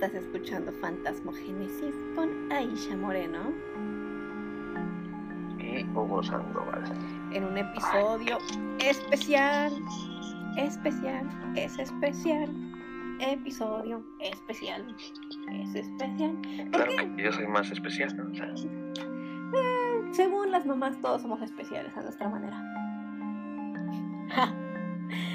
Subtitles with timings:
[0.00, 3.52] Estás escuchando Fantasmogénesis con Aisha Moreno.
[5.58, 6.84] Y Hugo Sandoval.
[7.32, 8.38] En un episodio
[8.78, 9.72] especial.
[10.56, 11.26] Especial.
[11.56, 12.48] Es especial.
[13.18, 14.94] Episodio especial.
[15.52, 16.36] Es especial.
[16.40, 17.16] ¿Por Claro qué?
[17.16, 18.30] que yo soy más especial, ¿no?
[18.30, 18.46] O sea,
[19.04, 22.56] Eh, según las mamás, todos somos especiales a nuestra manera.
[24.30, 24.54] Ja.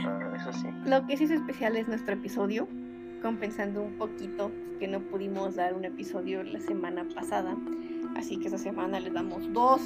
[0.06, 0.68] ah, eso sí.
[0.86, 2.68] Lo que sí es especial es nuestro episodio,
[3.24, 7.56] compensando un poquito que no pudimos dar un episodio la semana pasada.
[8.16, 9.82] Así que esta semana les damos dos.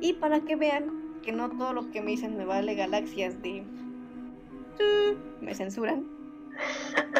[0.00, 3.64] Y para que vean que no todo lo que me dicen me vale galaxias de...
[5.40, 6.04] Me censuran.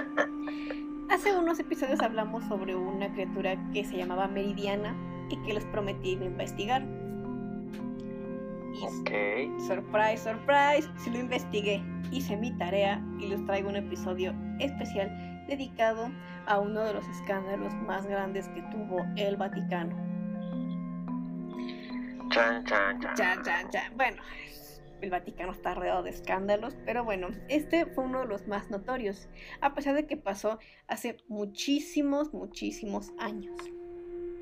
[1.11, 4.97] Hace unos episodios hablamos sobre una criatura que se llamaba Meridiana
[5.31, 6.83] y que les prometí investigar.
[8.75, 9.61] Y Ok.
[9.61, 16.11] Surprise, surprise, si lo investigué, hice mi tarea y les traigo un episodio especial dedicado
[16.47, 19.95] a uno de los escándalos más grandes que tuvo el Vaticano.
[22.31, 23.17] Chan, chan, chan.
[23.17, 23.93] Ya, ya, ya.
[23.95, 24.21] Bueno,
[25.01, 29.29] el Vaticano está rodeado de escándalos, pero bueno, este fue uno de los más notorios,
[29.61, 33.57] a pesar de que pasó hace muchísimos, muchísimos años.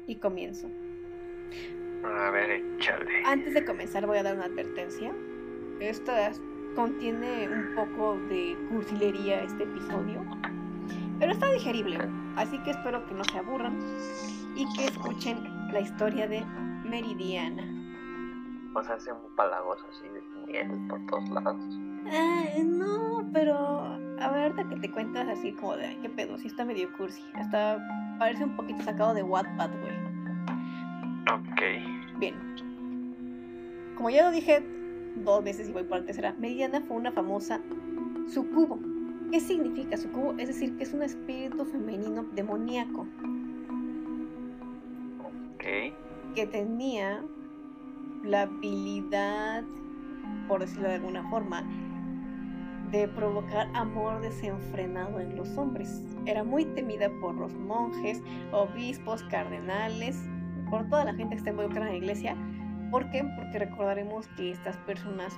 [0.07, 0.69] Y comienzo.
[2.05, 3.23] A ver, échale.
[3.25, 5.13] Antes de comenzar voy a dar una advertencia.
[5.81, 6.33] Esta
[6.75, 10.25] contiene un poco de cursilería este episodio,
[11.19, 11.99] pero está digerible,
[12.37, 13.79] así que espero que no se aburran
[14.57, 15.39] y que escuchen
[15.73, 16.45] la historia de
[16.85, 17.63] Meridiana.
[18.75, 21.79] O sea, hace un palagoso así de miel por todos lados.
[22.11, 26.39] Ah, no, pero a ver, ahorita que te cuentas así como de, "Ay, qué pedo,
[26.39, 27.79] sí está medio cursi, hasta
[28.19, 30.13] parece un poquito sacado de Wattpad, güey.
[31.31, 31.92] Ok.
[32.23, 32.37] Bien.
[33.97, 34.63] Como ya lo dije
[35.25, 37.61] dos veces y voy por la tercera, Meridiana fue una famosa
[38.33, 38.79] sucubo.
[39.33, 40.33] ¿Qué significa sucubo?
[40.39, 43.09] Es decir, que es un espíritu femenino demoníaco
[45.55, 45.65] Ok.
[46.37, 47.25] que tenía
[48.23, 49.65] la habilidad,
[50.47, 51.65] por decirlo de alguna forma,
[52.93, 56.05] de provocar amor desenfrenado en los hombres.
[56.27, 58.23] Era muy temida por los monjes,
[58.53, 60.23] obispos, cardenales,
[60.73, 62.35] por toda la gente que está involucrada en la iglesia.
[62.91, 63.23] ¿Por qué?
[63.37, 65.37] Porque recordaremos que estas personas,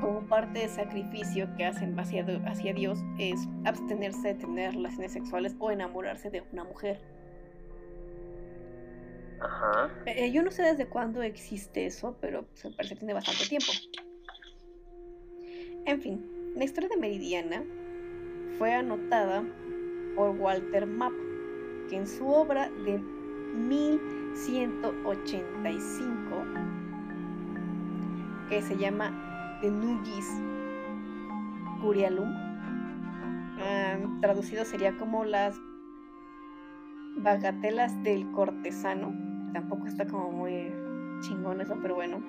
[0.00, 5.54] como parte del sacrificio que hacen hacia, hacia Dios, es abstenerse de tener relaciones sexuales
[5.60, 6.98] o enamorarse de una mujer.
[9.40, 9.92] Ajá.
[10.06, 13.46] Eh, yo no sé desde cuándo existe eso, pero pues, me parece que tiene bastante
[13.46, 13.70] tiempo.
[15.86, 17.62] En fin, la historia de Meridiana
[18.58, 19.44] fue anotada
[20.16, 21.12] por Walter Mapp,
[21.88, 23.00] que en su obra de
[24.34, 26.44] 1185,
[28.48, 29.10] que se llama
[29.62, 30.26] Nugis
[31.80, 32.32] Curialum,
[33.60, 35.56] ah, traducido sería como las
[37.16, 39.14] bagatelas del cortesano.
[39.52, 40.72] Tampoco está como muy
[41.20, 42.22] chingón eso, pero bueno.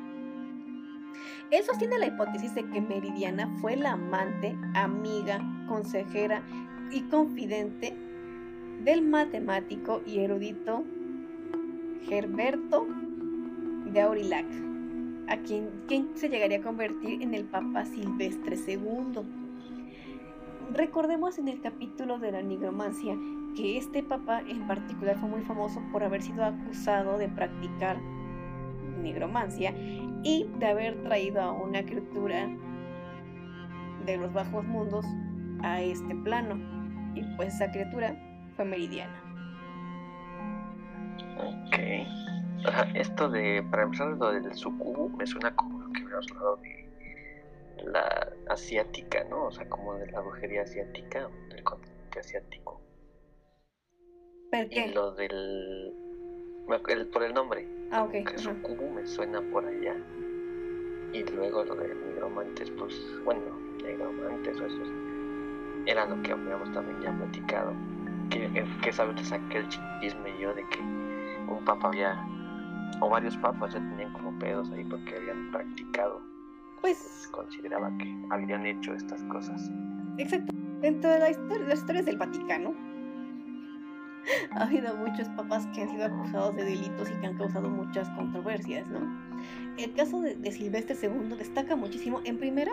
[1.51, 6.43] Él sostiene la hipótesis de que Meridiana fue la amante, amiga, consejera
[6.91, 7.95] y confidente
[8.83, 10.83] del matemático y erudito
[12.09, 12.87] Gerberto
[13.85, 14.47] de Aurillac,
[15.27, 19.21] a quien, quien se llegaría a convertir en el Papa Silvestre II.
[20.73, 23.15] Recordemos en el capítulo de la nigromancia
[23.55, 27.99] que este papa en particular fue muy famoso por haber sido acusado de practicar
[29.03, 29.71] nigromancia
[30.23, 32.49] y de haber traído a una criatura
[34.07, 35.05] de los bajos mundos
[35.61, 36.57] a este plano.
[37.13, 38.15] Y pues esa criatura
[38.55, 39.28] fue Meridiana.
[41.37, 41.75] Ok.
[42.67, 46.25] O sea, esto de, para empezar, lo del sucubo me suena como lo que habíamos
[46.31, 46.89] hablado de
[47.85, 49.45] la asiática, ¿no?
[49.45, 52.81] O sea, como de la brujería asiática, del continente asiático.
[54.51, 54.87] ¿Por Y qué?
[54.93, 55.93] lo del.
[56.89, 57.65] el- por el nombre.
[57.91, 58.11] Ah, ok.
[58.11, 59.95] Que sucubo me suena por allá.
[61.13, 62.93] Y luego lo de nigromantes, pues,
[63.23, 63.41] bueno,
[63.83, 64.87] nigromantes o esos.
[65.87, 67.73] Era lo que habíamos también ya platicado.
[68.29, 71.08] Que, que sabes, saqué el chisme yo de que
[71.47, 72.17] un papa había,
[73.01, 76.21] o varios papas ya tenían como pedos ahí porque habían practicado.
[76.81, 79.69] Pues consideraba que habían hecho estas cosas.
[80.17, 80.53] Exacto.
[80.81, 82.73] Dentro de la historia, las historias del Vaticano,
[84.51, 88.09] ha habido muchos papas que han sido acusados de delitos y que han causado muchas
[88.11, 88.99] controversias, ¿no?
[89.77, 92.71] El caso de, de Silvestre II destaca muchísimo, en primera,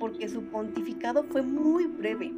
[0.00, 2.32] porque su pontificado fue muy breve,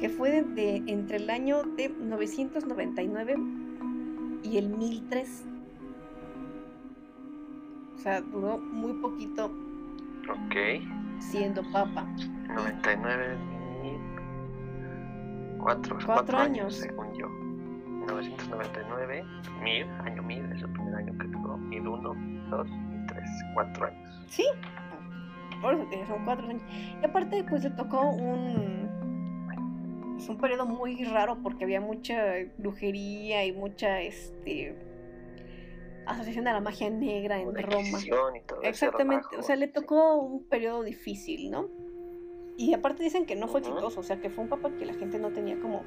[0.00, 3.34] que fue de, de- entre el año de 999
[4.44, 5.44] y el 1003.
[7.94, 9.46] O sea, duró muy poquito
[10.30, 10.54] Ok.
[11.18, 12.06] siendo papa.
[12.54, 13.36] 99
[13.82, 13.98] mil.
[15.58, 16.74] Cuatro, Cuatro cuatro años, años.
[16.76, 17.28] según yo.
[17.28, 19.24] 1999,
[19.62, 21.56] 1000, año 1000, es el primer año que duró.
[21.56, 22.14] 1001,
[22.50, 24.22] 2 y 3, cuatro años.
[24.28, 24.44] Sí,
[25.62, 26.62] por eso que son cuatro años.
[27.00, 28.83] Y aparte, pues le tocó un.
[30.24, 32.16] Es un periodo muy raro porque había mucha
[32.56, 34.74] brujería y mucha este
[36.06, 37.98] asociación a la magia negra en Roma.
[38.02, 41.68] Y todo Exactamente, o sea, le tocó un periodo difícil, ¿no?
[42.56, 44.94] Y aparte dicen que no fue exitoso, o sea, que fue un papa que la
[44.94, 45.82] gente no tenía como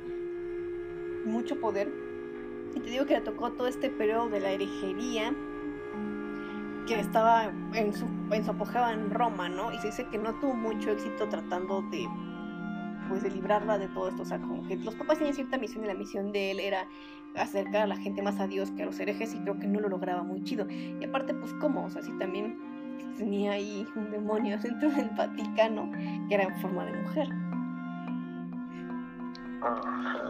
[1.26, 1.92] mucho poder.
[2.76, 5.34] Y te digo que le tocó todo este periodo de la herejería
[6.86, 9.74] que estaba en su, en su apogeo en Roma, ¿no?
[9.74, 12.08] Y se dice que no tuvo mucho éxito tratando de
[13.08, 15.84] pues de librarla de todo esto, o sea, como que los papas tenían cierta misión
[15.84, 16.88] y la misión de él era
[17.36, 19.80] acercar a la gente más a Dios que a los herejes y creo que no
[19.80, 20.68] lo lograba muy chido.
[20.70, 21.86] Y aparte, pues, ¿cómo?
[21.86, 22.58] O sea, si también
[23.18, 25.92] tenía ahí un demonio dentro del Vaticano
[26.28, 27.28] que era en forma de mujer.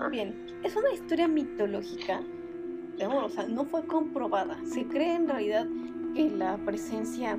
[0.09, 2.21] Bien, es una historia mitológica,
[3.05, 4.57] o sea, no fue comprobada.
[4.63, 5.67] Se cree en realidad
[6.15, 7.37] que la presencia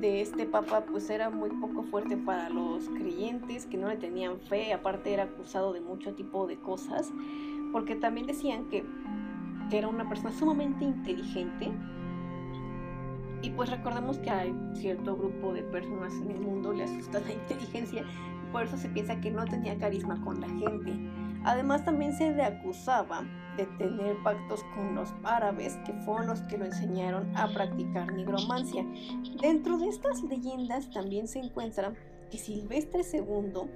[0.00, 4.38] de este papa pues era muy poco fuerte para los creyentes, que no le tenían
[4.38, 7.12] fe, aparte era acusado de mucho tipo de cosas,
[7.72, 8.84] porque también decían que,
[9.70, 11.72] que era una persona sumamente inteligente.
[13.42, 17.32] Y pues recordemos que hay cierto grupo de personas en el mundo le asusta la
[17.42, 18.04] inteligencia
[18.54, 20.92] por eso se piensa que no tenía carisma con la gente.
[21.44, 23.22] Además también se le acusaba
[23.56, 28.84] de tener pactos con los árabes, que fueron los que lo enseñaron a practicar nigromancia.
[29.40, 31.94] Dentro de estas leyendas también se encuentra
[32.30, 33.68] que Silvestre II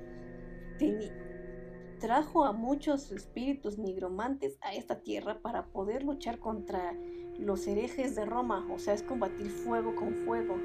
[2.00, 6.94] trajo a muchos espíritus nigromantes a esta tierra para poder luchar contra
[7.38, 10.56] los herejes de Roma, o sea, es combatir fuego con fuego.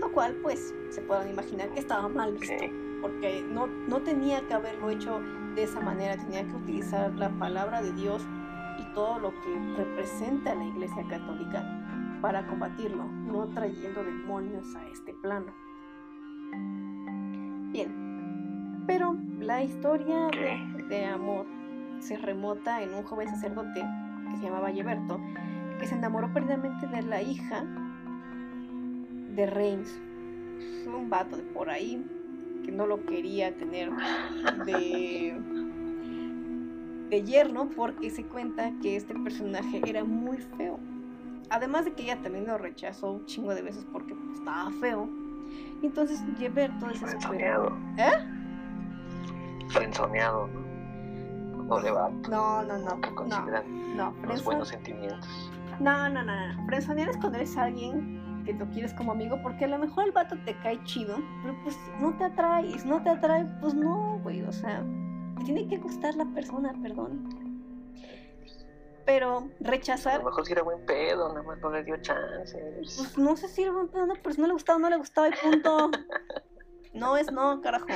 [0.00, 2.64] Lo cual, pues, se pueden imaginar que estaba mal visto.
[3.04, 5.20] Porque no, no tenía que haberlo hecho
[5.54, 8.26] de esa manera, tenía que utilizar la palabra de Dios
[8.78, 11.62] y todo lo que representa la Iglesia Católica
[12.22, 15.52] para combatirlo, no trayendo demonios a este plano.
[17.72, 21.44] Bien, pero la historia de, de amor
[21.98, 23.84] se remota en un joven sacerdote
[24.30, 25.20] que se llamaba Gilberto,
[25.78, 27.66] que se enamoró perdidamente de la hija
[29.34, 30.00] de Reims,
[30.86, 32.02] un vato de por ahí
[32.64, 33.90] que no lo quería tener
[34.64, 35.36] de,
[37.10, 40.78] de yerno porque se cuenta que este personaje era muy feo.
[41.50, 45.08] Además de que ella también lo rechazó un chingo de veces porque estaba feo.
[45.82, 47.76] Entonces Gilberto desesperado.
[47.98, 48.12] ¿Eh?
[49.68, 50.48] Frenzoneado.
[51.68, 52.10] No le va.
[52.28, 54.14] No, no, no, no, no.
[54.26, 55.50] los buenos sentimientos.
[55.80, 56.66] No, no, no, no.
[56.66, 60.12] Frenzonear es cuando eres alguien que tú quieres como amigo, porque a lo mejor el
[60.12, 63.74] vato te cae chido, pero pues no te atrae, y si no te atrae, pues
[63.74, 64.84] no, güey, o sea,
[65.38, 67.28] te tiene que gustar la persona, perdón.
[69.06, 72.94] Pero A rechazar, lo mejor si era buen pedo, nada más no le dio chances.
[72.96, 74.96] pues no sé si era buen pedo, no, pero si no le gustaba, no le
[74.96, 75.90] gustaba y punto.
[76.94, 77.88] No es no, carajo.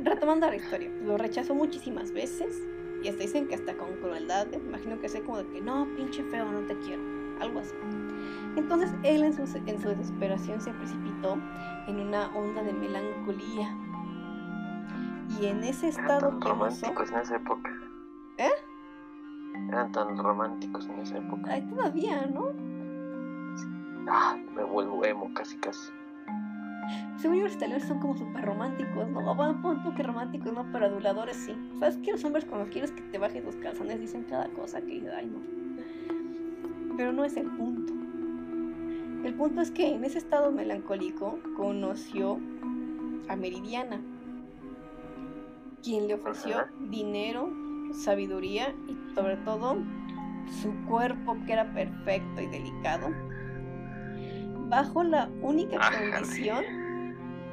[0.00, 2.54] Retomando la historia, lo rechazó muchísimas veces
[3.02, 6.22] y hasta dicen que hasta con crueldad, imagino que sea como de que no, pinche
[6.24, 7.02] feo, no te quiero,
[7.40, 7.74] algo así.
[8.56, 11.38] Entonces él en su, en su desesperación se precipitó
[11.86, 13.76] en una onda de melancolía.
[15.40, 17.70] Y en ese Eran estado tan penoso, románticos en esa época.
[18.38, 18.50] ¿Eh?
[19.68, 21.52] Eran tan románticos en esa época.
[21.52, 22.52] ay, todavía, ¿no?
[24.08, 25.90] Ah, me vuelvo emo casi casi.
[27.16, 29.34] Según italianos son como súper románticos, ¿no?
[29.34, 30.64] Bueno, punto que románticos, ¿no?
[30.70, 31.56] Pero aduladores sí.
[31.80, 35.02] ¿Sabes que los hombres cuando quieres que te bajes los calzones dicen cada cosa que
[35.10, 35.65] ay, no.
[36.96, 37.92] Pero no es el punto.
[39.24, 42.38] El punto es que en ese estado melancólico conoció
[43.28, 44.00] a Meridiana,
[45.82, 47.50] quien le ofreció dinero,
[47.92, 49.76] sabiduría y sobre todo
[50.62, 53.08] su cuerpo que era perfecto y delicado,
[54.68, 56.64] bajo la única condición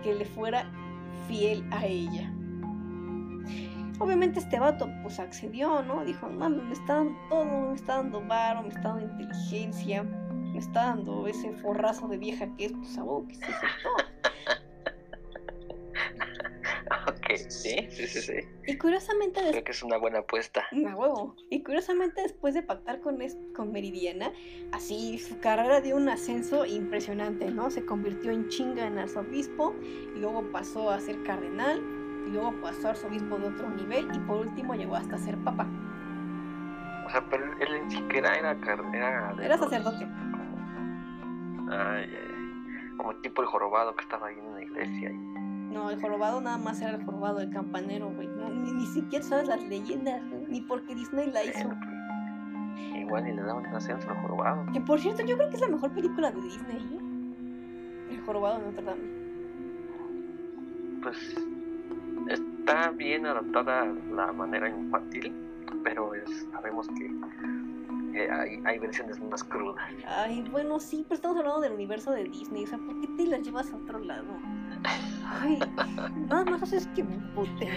[0.03, 0.69] que le fuera
[1.27, 2.33] fiel a ella.
[4.03, 6.03] Obviamente este vato pues accedió, ¿no?
[6.03, 10.60] Dijo, mami, me está dando todo, me está dando varo, me está dando inteligencia, me
[10.60, 13.89] está dando ese forrazo de vieja que es, pues a huevo que sí aceptó.
[17.07, 18.33] ok, sí, sí, sí, sí.
[18.67, 20.65] Y curiosamente después Creo que es una buena apuesta.
[20.86, 21.36] A huevo.
[21.50, 24.33] Y curiosamente, después de pactar con, es- con Meridiana,
[24.74, 27.72] así su carrera dio un ascenso impresionante, ¿no?
[27.72, 31.81] Se convirtió en chinga en arzobispo, y luego pasó a ser cardenal,
[32.25, 35.65] y luego pasó a arzobispo de otro nivel, y por último llegó hasta ser papa.
[37.06, 40.06] O sea, pero él en siquiera era car- era, de Era los- sacerdote.
[40.06, 42.94] como- Ay, ay.
[42.98, 45.12] Como tipo el jorobado que estaba ahí en la iglesia.
[45.12, 48.27] y- No, el jorobado nada más era el jorobado, el campanero, güey.
[48.27, 51.68] No Ni, ni siquiera sabes las leyendas, ni porque Disney la hizo.
[51.68, 54.65] Pues, igual y le daban un ascenso al jorobado.
[54.72, 56.77] Que por cierto, yo creo que es la mejor película de Disney.
[56.77, 58.13] ¿eh?
[58.13, 59.01] El jorobado de Notre Dame.
[61.01, 61.36] Pues
[62.63, 65.34] está bien adaptada la manera infantil,
[65.84, 67.08] pero es, sabemos que
[68.17, 69.84] eh, hay, hay, versiones más crudas.
[70.08, 72.63] Ay, bueno, sí, pero estamos hablando del universo de Disney.
[72.63, 74.24] O sea, ¿por qué te las llevas a otro lado?
[75.25, 75.60] Ay,
[76.29, 77.70] nada más haces que me pute.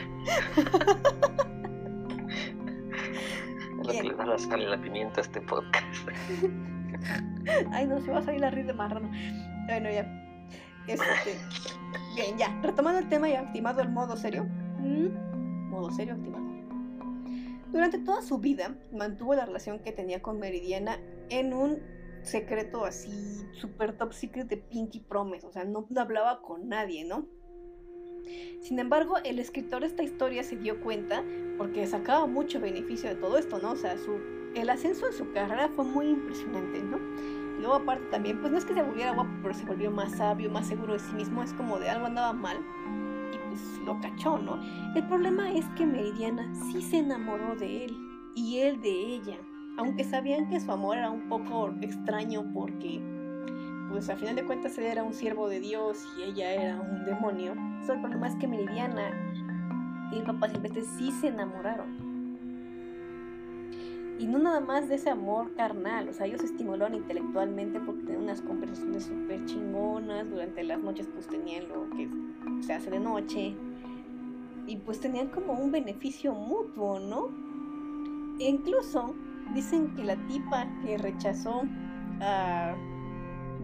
[3.83, 6.09] Lo que le da la sal y la pimienta a este podcast.
[7.73, 9.11] Ay, no, se va a salir la risa de marrano.
[9.67, 10.07] Bueno, ya.
[10.87, 11.41] Este,
[12.15, 12.57] bien, ya.
[12.63, 14.47] Retomando el tema y activado el modo serio.
[15.71, 16.45] Modo serio activado.
[17.73, 21.79] Durante toda su vida mantuvo la relación que tenía con Meridiana en un
[22.23, 27.27] secreto así super top secret de Pinky Promise, o sea, no hablaba con nadie, ¿no?
[28.61, 31.23] Sin embargo, el escritor de esta historia se dio cuenta
[31.59, 33.73] porque sacaba mucho beneficio de todo esto, ¿no?
[33.73, 34.19] O sea, su,
[34.55, 36.99] el ascenso de su carrera fue muy impresionante, ¿no?
[37.57, 40.17] Y luego aparte también, pues no es que se volviera guapo, pero se volvió más
[40.17, 42.59] sabio, más seguro de sí mismo, es como de algo andaba mal
[43.87, 44.59] lo cachó, ¿no?
[44.95, 47.97] El problema es que Meridiana sí se enamoró de él
[48.35, 49.39] y él de ella
[49.77, 53.01] aunque sabían que su amor era un poco extraño porque,
[53.91, 57.05] pues a final de cuentas él era un siervo de Dios y ella era un
[57.05, 59.11] demonio, solo el problema es que Meridiana
[60.13, 62.07] y el papá Silvestre sí se enamoraron.
[64.19, 68.03] Y no nada más de ese amor carnal, o sea, ellos se estimularon intelectualmente porque
[68.05, 72.09] tenían unas conversaciones súper chingonas, durante las noches pues tenían lo que
[72.63, 73.55] se hace de noche,
[74.67, 77.29] y pues tenían como un beneficio mutuo, ¿no?
[78.39, 79.15] E incluso
[79.55, 81.63] Dicen que la tipa que rechazó
[82.21, 82.75] a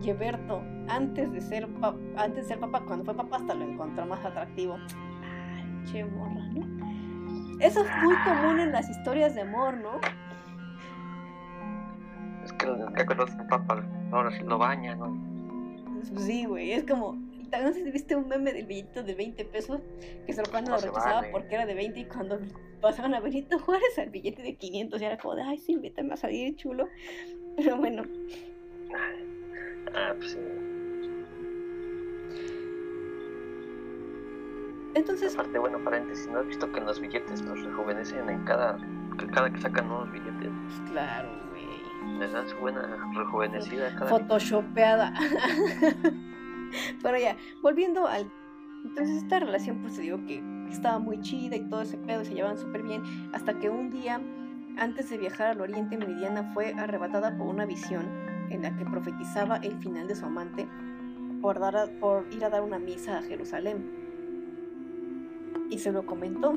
[0.00, 1.68] Gilberto antes de ser
[2.16, 4.76] antes de ser papá, cuando fue papá hasta lo encontró más atractivo.
[5.22, 7.58] Ay, che morra, ¿no?
[7.60, 10.00] Eso es muy común en las historias de amor, ¿no?
[12.44, 12.66] Es que
[12.96, 15.16] que conoce a papá ahora sí lo baña, ¿no?
[16.16, 17.16] Sí, güey, es como,
[17.60, 19.80] no sé si viste un meme del billete de 20 pesos
[20.26, 22.38] que se lo cuando lo rechazaba porque era de 20 y cuando
[22.80, 26.14] pasaban a Benito Juárez al billete de 500 y era como de, ay, sí, invítame
[26.14, 26.88] a salir, chulo.
[27.56, 28.04] Pero bueno.
[29.94, 30.38] Ah, pues sí.
[34.94, 35.34] Entonces.
[35.34, 38.78] Aparte, bueno, paréntesis, ¿no has visto que en los billetes los rejuvenecen en cada.
[39.32, 40.50] cada que sacan nuevos billetes?
[40.66, 42.18] Pues claro, güey.
[42.18, 45.14] Les dan su buena rejuvenecida cada Photoshopeada.
[47.02, 48.30] Pero ya, volviendo al.
[48.84, 52.34] Entonces, esta relación, pues te digo que estaba muy chida y todo ese pedo, se
[52.34, 53.02] llevaban súper bien,
[53.32, 54.20] hasta que un día,
[54.76, 58.06] antes de viajar al Oriente Meridiana, fue arrebatada por una visión
[58.50, 60.66] en la que profetizaba el final de su amante
[61.40, 63.90] por, dar por ir a dar una misa a Jerusalén.
[65.70, 66.54] Y se lo comentó.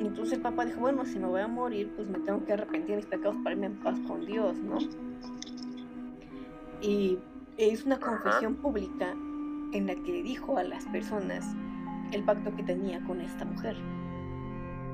[0.00, 2.90] Entonces el papá dijo, bueno, si me voy a morir, pues me tengo que arrepentir
[2.90, 4.78] de mis pecados para irme en paz con Dios, ¿no?
[6.82, 7.18] Y
[7.58, 9.14] es una confesión pública
[9.72, 11.44] en la que dijo a las personas
[12.12, 13.76] el pacto que tenía con esta mujer.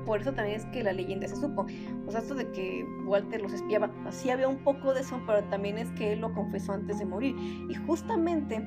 [0.05, 1.65] Por eso también es que la leyenda se supo.
[2.07, 5.43] O sea, esto de que Walter los espiaba, así había un poco de eso, pero
[5.45, 7.35] también es que él lo confesó antes de morir.
[7.69, 8.61] Y justamente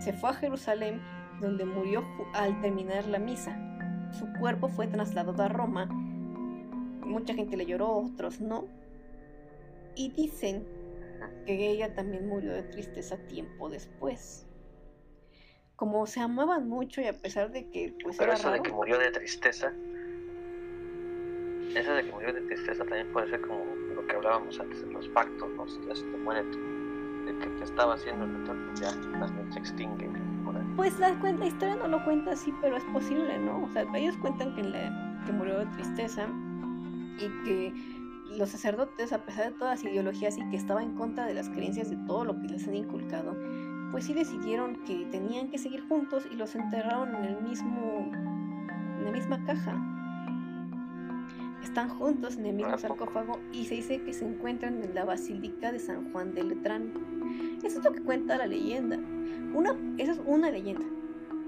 [0.00, 1.00] se fue a Jerusalén,
[1.40, 2.04] donde murió
[2.34, 3.56] al terminar la misa.
[4.12, 5.86] Su cuerpo fue trasladado a Roma.
[7.04, 8.66] Mucha gente le lloró, otros no.
[9.96, 10.64] Y dicen
[11.46, 14.46] que ella también murió de tristeza tiempo después.
[15.76, 18.98] Como se amaban mucho y a pesar de que pues pero eso de que murió
[18.98, 19.72] de tristeza
[21.74, 24.92] eso de que murió de tristeza también puede ser como lo que hablábamos antes de
[24.92, 28.74] los pactos no si ya se te muere el que te estaba haciendo el retorno
[28.74, 30.10] ya también se extingue
[30.76, 34.16] pues la, la historia no lo cuenta así pero es posible no o sea ellos
[34.18, 36.28] cuentan que, que murió de tristeza
[37.18, 37.97] y que
[38.36, 41.48] los sacerdotes, a pesar de todas las ideologías y que estaba en contra de las
[41.48, 43.36] creencias de todo lo que les han inculcado,
[43.90, 48.10] pues sí decidieron que tenían que seguir juntos y los enterraron en el mismo
[48.98, 49.76] en la misma caja.
[51.62, 55.72] Están juntos en el mismo sarcófago y se dice que se encuentran en la Basílica
[55.72, 56.92] de San Juan de Letrán.
[57.62, 58.96] Eso es lo que cuenta la leyenda.
[59.54, 60.84] Una, esa es una leyenda.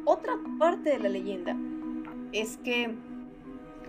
[0.04, 1.56] Otra parte de la leyenda
[2.32, 2.94] es que,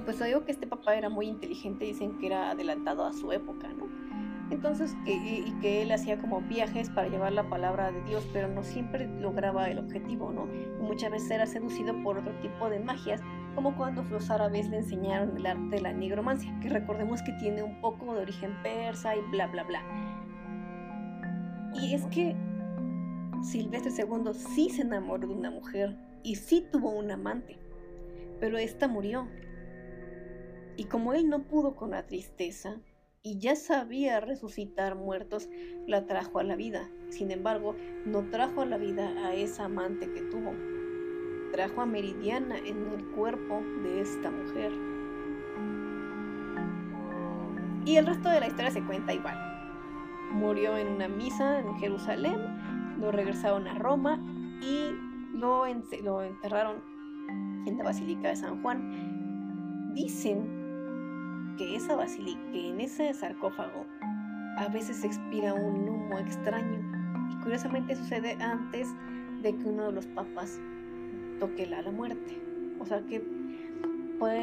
[0.06, 3.68] pues digo que este papá era muy inteligente, dicen que era adelantado a su época,
[3.70, 3.88] ¿no?
[4.52, 8.50] Entonces, que, y que él hacía como viajes para llevar la palabra de Dios, pero
[8.50, 10.46] no siempre lograba el objetivo, ¿no?
[10.92, 13.22] muchas veces era seducido por otro tipo de magias,
[13.56, 17.64] como cuando los árabes le enseñaron el arte de la nigromancia, que recordemos que tiene
[17.64, 19.82] un poco de origen persa y bla, bla, bla.
[21.74, 22.36] Y es que
[23.42, 27.58] Silvestre II sí se enamoró de una mujer y sí tuvo un amante,
[28.42, 29.30] pero esta murió
[30.82, 32.82] Y como él no pudo con la tristeza
[33.22, 35.48] y ya sabía resucitar muertos,
[35.86, 36.90] la trajo a la vida.
[37.10, 40.56] Sin embargo, no trajo a la vida a esa amante que tuvo.
[41.52, 44.72] Trajo a Meridiana en el cuerpo de esta mujer.
[47.86, 49.38] Y el resto de la historia se cuenta igual.
[50.32, 52.40] Murió en una misa en Jerusalén,
[53.00, 54.20] lo regresaron a Roma
[54.64, 56.78] y lo, enterraron
[57.68, 59.94] en la Basílica de San Juan.
[59.94, 60.61] Dicen
[61.58, 63.86] que esa basílica, que en ese sarcófago,
[64.58, 66.80] a veces expira un humo extraño.
[67.32, 68.88] Y curiosamente sucede antes
[69.42, 70.60] de que uno de los papas
[71.40, 72.42] toque la, la muerte.
[72.80, 73.22] O sea que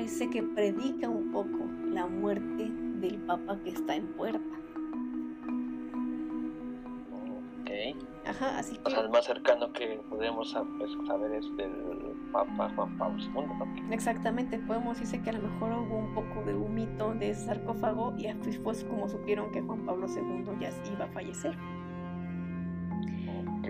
[0.08, 4.40] ser que predica un poco la muerte del papa que está en puerta.
[8.26, 8.82] Ajá, así que...
[8.84, 13.92] O sea, el más cercano que podemos pues, saber es del Papa Juan Pablo II.
[13.92, 18.14] Exactamente, podemos decir que a lo mejor hubo un poco de un mito de sarcófago
[18.18, 21.56] y así fue como supieron que Juan Pablo II ya iba a fallecer.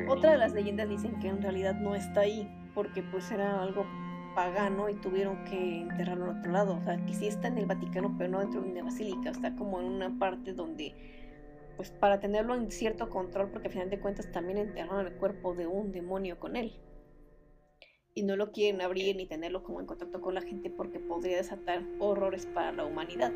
[0.08, 3.86] Otra de las leyendas dicen que en realidad no está ahí, porque pues era algo
[4.34, 6.76] pagano y tuvieron que enterrarlo en otro lado.
[6.76, 9.54] O sea, que sí está en el Vaticano, pero no dentro de una basílica, está
[9.56, 10.94] como en una parte donde
[11.78, 15.54] pues para tenerlo en cierto control, porque al final de cuentas también enterraron el cuerpo
[15.54, 16.72] de un demonio con él.
[18.14, 21.36] Y no lo quieren abrir ni tenerlo como en contacto con la gente porque podría
[21.36, 23.32] desatar horrores para la humanidad.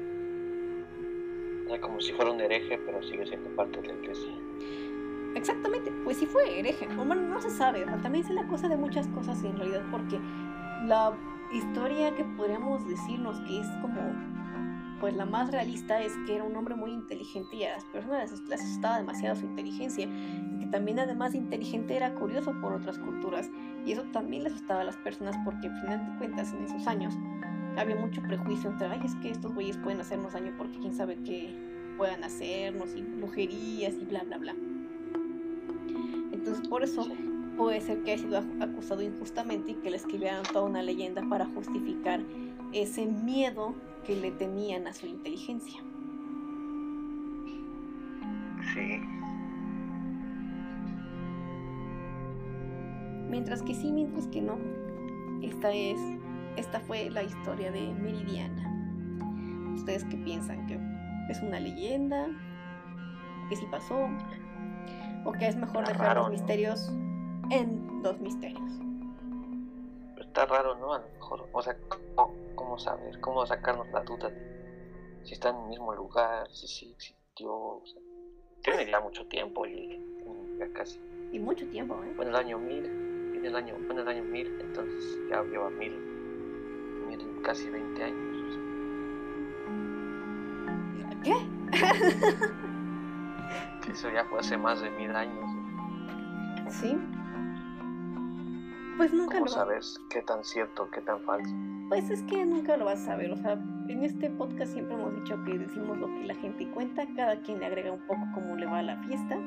[1.81, 4.33] Como si fuera un hereje, pero sigue siendo parte de la iglesia.
[5.37, 6.89] Exactamente, pues sí fue hereje.
[6.97, 10.19] Bueno, no se sabe, también es la cosa de muchas cosas en realidad, porque
[10.87, 11.17] la
[11.53, 14.32] historia que podríamos decirnos que es como
[15.03, 18.41] pues la más realista es que era un hombre muy inteligente y a las personas
[18.49, 23.01] les asustaba demasiado su inteligencia, y que también además de inteligente era curioso por otras
[23.01, 23.51] culturas,
[23.85, 26.87] y eso también les asustaba a las personas porque al final de cuentas en esos
[26.87, 27.15] años
[27.77, 31.17] había mucho prejuicio entre, ay, es que estos güeyes pueden hacernos daño porque quién sabe
[31.25, 31.53] qué
[31.97, 34.55] puedan hacernos, y brujerías y bla, bla, bla.
[36.31, 37.09] Entonces por eso
[37.57, 41.47] puede ser que haya sido acusado injustamente y que le escribieran toda una leyenda para
[41.47, 42.21] justificar
[42.73, 43.75] ese miedo
[44.07, 45.81] que le tenían a su inteligencia.
[48.75, 49.01] Sí.
[53.29, 54.59] Mientras que sí, mientras que no.
[55.43, 55.99] Esta es,
[56.57, 58.69] esta fue la historia de Meridiana.
[59.75, 60.67] ¿Ustedes qué piensan?
[60.67, 60.79] ¿Que
[61.31, 62.29] es una leyenda?
[63.49, 64.09] ¿Que sí pasó?
[65.25, 66.93] ¿O que es mejor dejar los misterios
[67.51, 68.81] en los misterios?
[70.33, 70.95] Está raro, ¿no?
[70.95, 71.77] A lo mejor, o sea,
[72.55, 76.91] cómo saber, cómo sacarnos la duda de si está en el mismo lugar, si sí
[76.91, 77.53] existió.
[77.53, 78.01] O sea,
[78.63, 80.01] tiene ya mucho tiempo y
[80.59, 80.99] ya casi.
[81.33, 82.15] Y mucho tiempo, ¿eh?
[82.17, 85.69] Fue en el año 1000, en el año, en el año 1000, entonces ya lleva
[85.69, 85.99] mil,
[87.09, 88.59] mil, casi 20 años.
[91.23, 91.37] ¿Qué?
[93.91, 95.45] Eso ya fue hace más de mil años.
[96.71, 96.97] Sí.
[98.97, 101.55] Pues nunca ¿Cómo sabes qué tan cierto, qué tan falso?
[101.89, 103.33] Pues es que nunca lo vas a saber.
[103.33, 103.53] O sea,
[103.89, 107.59] en este podcast siempre hemos dicho que decimos lo que la gente cuenta, cada quien
[107.61, 109.39] le agrega un poco cómo le va a la fiesta.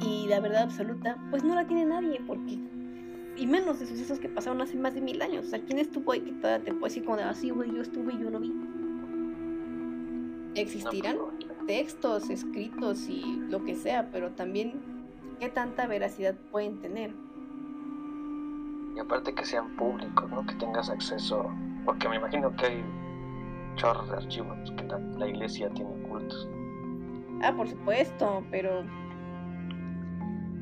[0.00, 2.58] Y la verdad absoluta, pues no la tiene nadie, porque.
[3.36, 5.46] Y menos de sucesos que pasaron hace más de mil años.
[5.46, 7.82] O sea, ¿quién estuvo ahí que te puede decir como de así, ah, güey, yo
[7.82, 8.52] estuve y yo lo vi?
[10.54, 11.16] Existirán
[11.66, 14.72] textos escritos y lo que sea, pero también,
[15.38, 17.12] ¿qué tanta veracidad pueden tener?
[18.98, 20.44] Y aparte que sean públicos, ¿no?
[20.44, 21.48] Que tengas acceso,
[21.84, 22.84] porque me imagino que hay
[23.76, 24.84] chorros de archivos que
[25.16, 26.48] la, iglesia tiene ocultos.
[27.40, 28.82] Ah, por supuesto, pero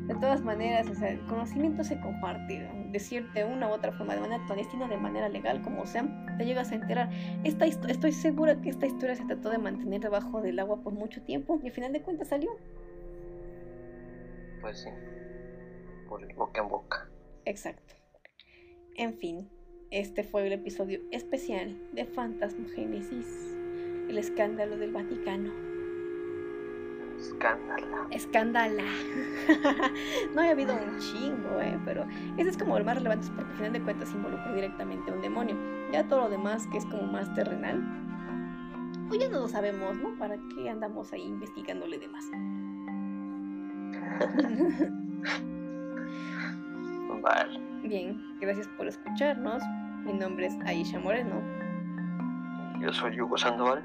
[0.07, 4.21] de todas maneras, o sea, el conocimiento se comparte, decirte una u otra forma, de
[4.21, 6.05] manera clandestina, de manera legal, como sea,
[6.37, 7.09] te llegas a enterar.
[7.43, 11.23] Esta estoy segura que esta historia se trató de mantener debajo del agua por mucho
[11.23, 12.51] tiempo y al final de cuentas salió.
[14.61, 14.91] Pues sí,
[16.07, 17.09] por boca en boca.
[17.47, 17.97] Exacto.
[18.99, 19.47] En fin,
[19.91, 23.27] este fue el episodio especial de Fantasmogénesis,
[24.09, 25.53] el escándalo del Vaticano.
[27.19, 28.07] Escándala.
[28.11, 28.83] Escándala.
[30.35, 31.79] no había habido un chingo, ¿eh?
[31.85, 32.07] pero
[32.39, 35.21] ese es como el más relevante porque al final de cuentas involucra directamente a un
[35.21, 35.59] demonio.
[35.93, 37.85] Ya todo lo demás, que es como más terrenal,
[39.09, 40.17] pues ya no lo sabemos, ¿no?
[40.19, 42.25] ¿Para qué andamos ahí investigándole de más?
[47.21, 47.66] vale.
[47.87, 49.63] Bien, gracias por escucharnos.
[50.05, 51.41] Mi nombre es Aisha Moreno.
[52.81, 53.81] Yo soy Hugo Sandoval.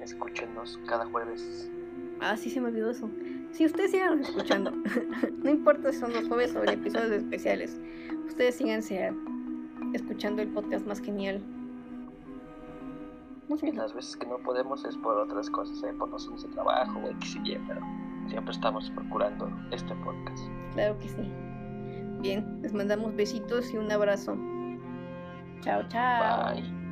[0.00, 1.70] Escúchenos cada jueves.
[2.22, 3.10] Ah, sí, se me olvidó eso.
[3.50, 4.70] Si ustedes sigan escuchando,
[5.42, 7.78] no importa si son los jueves o episodios especiales,
[8.26, 9.12] ustedes síganse
[9.92, 11.42] escuchando el podcast más genial.
[13.48, 13.72] Muy.
[13.72, 15.92] Las veces que no podemos es por otras cosas, ¿eh?
[15.98, 17.82] por razones de trabajo o X y Y, pero
[18.28, 20.42] siempre estamos procurando este podcast.
[20.72, 21.51] Claro que sí
[22.22, 22.60] bien.
[22.62, 24.36] Les mandamos besitos y un abrazo.
[25.60, 26.54] Chao, chao.
[26.54, 26.82] Bye.